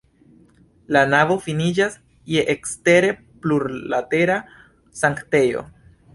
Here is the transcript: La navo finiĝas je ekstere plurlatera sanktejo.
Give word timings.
La 0.95 1.03
navo 1.09 1.37
finiĝas 1.47 1.97
je 2.37 2.47
ekstere 2.55 3.13
plurlatera 3.45 4.41
sanktejo. 5.05 5.65